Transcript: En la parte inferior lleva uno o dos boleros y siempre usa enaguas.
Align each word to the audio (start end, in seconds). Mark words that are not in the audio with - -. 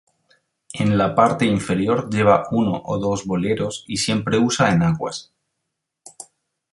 En 0.85 0.93
la 0.99 1.13
parte 1.13 1.45
inferior 1.57 2.09
lleva 2.11 2.47
uno 2.49 2.81
o 2.85 2.97
dos 2.97 3.23
boleros 3.23 3.83
y 3.87 3.97
siempre 3.97 4.39
usa 4.39 4.71
enaguas. 4.71 5.31